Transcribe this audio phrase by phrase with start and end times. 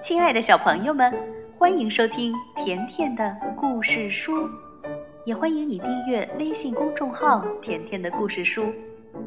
[0.00, 1.12] 亲爱的小朋友们，
[1.58, 4.48] 欢迎收听甜甜的故事书，
[5.26, 8.72] 也欢迎你订阅微信公众号“甜甜的故事书”。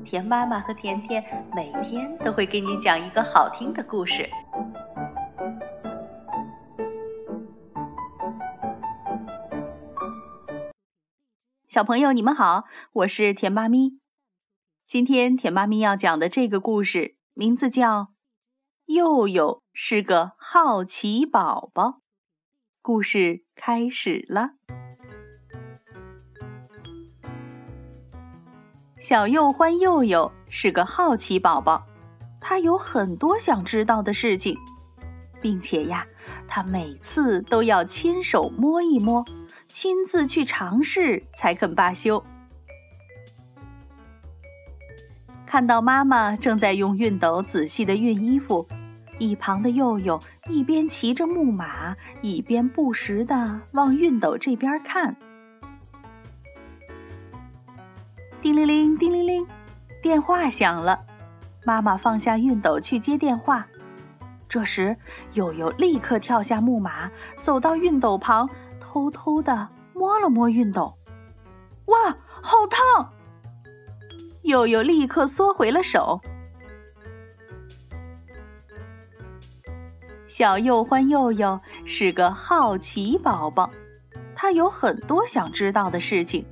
[0.03, 1.23] 甜妈妈和甜甜
[1.55, 4.27] 每天都会给你讲一个好听的故事。
[11.67, 13.99] 小朋友，你们好，我是甜妈咪。
[14.87, 18.09] 今天甜妈咪要讲的这个故事名字叫。
[18.87, 22.01] 佑佑是个好奇宝宝，
[22.83, 24.51] 故事开始了。
[28.99, 31.87] 小幼欢佑佑是个好奇宝宝，
[32.39, 34.55] 他有很多想知道的事情，
[35.41, 36.05] 并且呀，
[36.47, 39.25] 他每次都要亲手摸一摸，
[39.67, 42.23] 亲自去尝试才肯罢休。
[45.47, 48.67] 看到妈妈正在用熨斗仔细的熨衣服，
[49.19, 50.19] 一旁的佑佑
[50.49, 55.15] 一边骑着木马，一边不时的往熨斗这边看。
[58.41, 59.47] 叮铃铃，叮铃铃，
[60.01, 61.05] 电话响了。
[61.65, 63.67] 妈妈放下熨斗去接电话。
[64.49, 64.97] 这时，
[65.33, 70.97] 佑佑立刻跳下木马，走到熨斗旁，偷偷的摸了摸熨斗。
[71.85, 73.13] 哇，好烫！
[74.43, 76.19] 佑佑立刻缩回了手。
[80.25, 83.69] 小幼欢佑佑是个好奇宝宝，
[84.33, 86.45] 他有很多想知道的事情，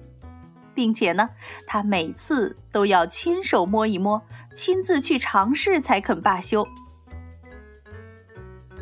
[0.76, 1.30] 并且呢，
[1.66, 4.22] 他每次都要亲手摸一摸，
[4.54, 6.68] 亲自去尝试才肯罢休。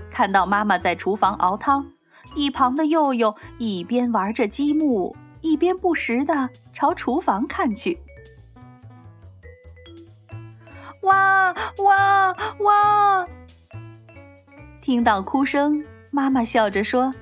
[0.09, 1.91] 看到妈妈在厨房熬汤，
[2.35, 8.01] 一旁的佑佑一边玩着积木，一边不时的朝厨房看去。
[11.03, 13.27] 哇哇哇！
[14.89, 17.13] 听到哭声，妈妈笑着说：“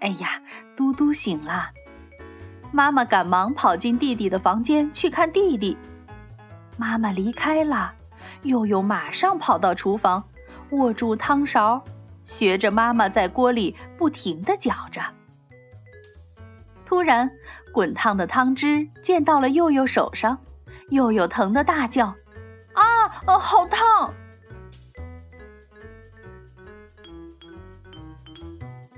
[0.00, 0.42] 哎呀，
[0.76, 1.70] 嘟嘟醒了。”
[2.70, 5.78] 妈妈赶忙跑进弟弟的房间去看弟弟。
[6.76, 7.94] 妈妈离开了，
[8.42, 10.22] 佑佑马上跑到厨房，
[10.72, 11.82] 握住汤勺，
[12.24, 15.00] 学着妈妈在锅里不停地搅着。
[16.84, 17.30] 突然，
[17.72, 20.36] 滚烫的汤汁溅到了佑佑手上，
[20.90, 22.08] 佑佑疼得大叫。
[22.74, 24.12] 啊，呃，好烫！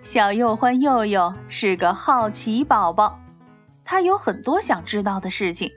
[0.04, 3.20] 小幼欢佑佑是个好奇宝宝，
[3.86, 5.72] 他有很多想知道的事情，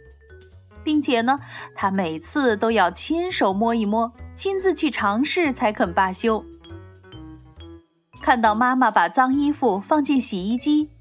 [0.83, 1.39] 并且呢，
[1.73, 6.43] 他每次都要亲手摸一摸，亲自去尝试才肯罢休。
[8.21, 10.91] 看到妈妈把脏衣服放进洗衣机，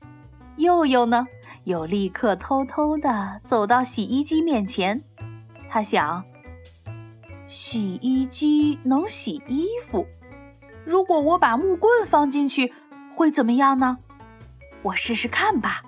[0.58, 1.26] 佑佑呢，
[1.64, 5.02] 又立刻偷偷的走到洗衣机面前，
[5.68, 6.22] 他想。
[7.44, 10.06] 洗衣机能洗衣服，
[10.84, 12.72] 如果我把木棍放进去，
[13.16, 13.96] 会怎么样呢？
[14.82, 15.82] 我试试看吧。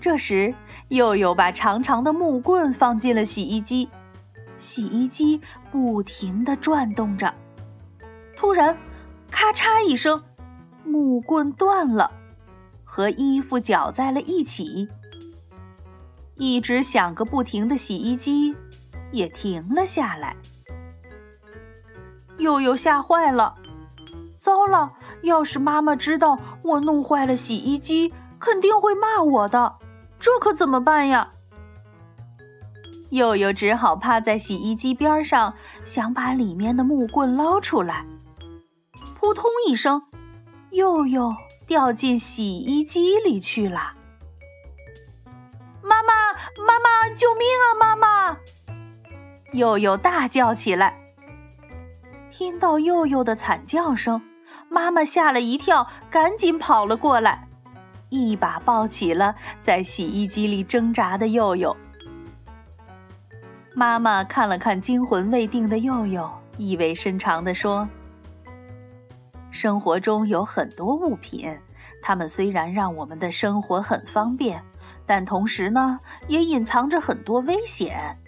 [0.00, 0.52] 这时，
[0.88, 3.88] 佑佑把长长的木棍放进了洗衣机，
[4.58, 7.32] 洗衣机不停地转动着。
[8.36, 8.76] 突然，
[9.30, 10.24] 咔嚓一声，
[10.84, 12.10] 木棍断了，
[12.82, 14.88] 和衣服搅在了一起。
[16.34, 18.56] 一直响个不停的洗衣机。
[19.12, 20.34] 也停了下来。
[22.38, 23.56] 佑佑吓坏了，
[24.38, 24.94] 糟了！
[25.22, 29.76] 要是妈妈知道我弄坏了洗衣机，肯定会骂我的。
[30.18, 31.30] 这可怎么办呀？
[33.10, 38.06] 佑佑只好趴在洗衣机边上，想把里面的木棍捞出来。
[39.14, 40.02] 扑通一声，
[40.70, 41.34] 佑佑
[41.66, 43.94] 掉进洗衣机里去了。
[45.82, 46.32] 妈妈，
[46.66, 47.64] 妈妈，救命啊！
[47.78, 48.38] 妈妈！
[49.52, 50.98] 佑佑大叫起来。
[52.30, 54.22] 听到佑佑的惨叫声，
[54.72, 57.46] 妈妈吓了一跳，赶紧跑了过来，
[58.08, 61.76] 一把抱起了在洗衣机里挣扎的佑佑。
[63.74, 67.86] 妈妈看了看惊魂未定的佑佑，意味深长地说
[69.52, 71.60] ：“生活中有很多物品，
[72.00, 74.64] 它们虽然让我们的生活很方便，
[75.04, 78.18] 但同时呢，也隐藏着很多危险。”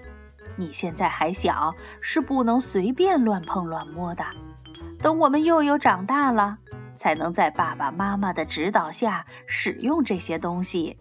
[0.56, 4.22] 你现在还小，是不能随便乱碰乱摸的。
[5.04, 6.56] 等我们幼幼长大了，
[6.96, 10.96] 才能在爸爸妈妈的指导下使用这些东西。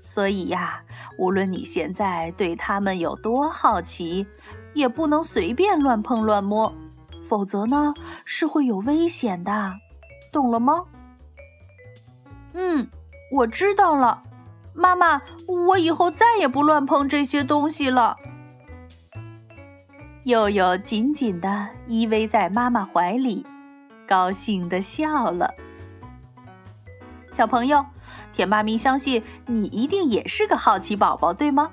[0.00, 0.84] 所以呀，
[1.18, 4.28] 无论你现在对他们有多好奇，
[4.74, 6.72] 也不能随便乱碰乱摸，
[7.20, 7.94] 否则呢
[8.24, 9.72] 是会有危险的。
[10.32, 10.84] 懂了吗？
[12.52, 12.88] 嗯，
[13.32, 14.22] 我知道了，
[14.72, 18.16] 妈妈，我以后再也不乱碰这些东西了。
[20.24, 23.44] 佑佑紧紧地依偎在妈妈怀里，
[24.06, 25.52] 高兴地笑了。
[27.32, 27.84] 小朋友，
[28.32, 31.72] 甜妈咪相信你一定也是个好奇宝宝，对吗？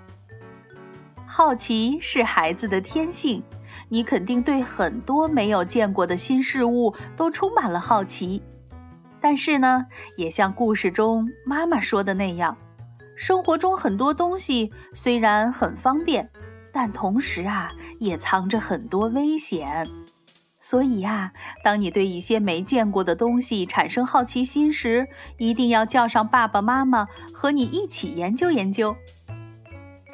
[1.28, 3.44] 好奇是孩子的天性，
[3.88, 8.42] 你肯定对很多没有见过的新事物都充满了好奇。
[9.22, 9.86] 但是呢，
[10.18, 12.57] 也像故事中妈妈说的那样，
[13.16, 16.31] 生活中很多东西虽然很方便，
[16.71, 19.88] 但同时啊，也藏着很多危险。
[20.62, 21.31] 所以呀，
[21.63, 25.07] 当你对一些没见过的东西产生好奇心时，
[25.38, 28.95] 一定要叫上爸爸妈妈和你一起研究研究。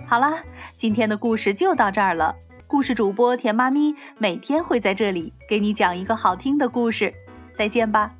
[0.08, 0.44] 好啦，
[0.78, 2.36] 今天的故事就到这儿了。
[2.68, 7.14] 故事主播甜妈咪每天会在这里给你讲一个好听的故事。
[7.54, 8.16] 再见吧。